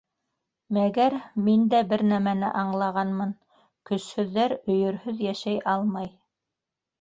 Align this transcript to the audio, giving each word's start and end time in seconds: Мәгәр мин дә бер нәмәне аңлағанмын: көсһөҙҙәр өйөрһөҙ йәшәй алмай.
Мәгәр 0.75 1.15
мин 1.49 1.67
дә 1.73 1.81
бер 1.91 2.03
нәмәне 2.11 2.49
аңлағанмын: 2.61 3.35
көсһөҙҙәр 3.91 4.57
өйөрһөҙ 4.57 5.23
йәшәй 5.29 5.63
алмай. 5.77 6.11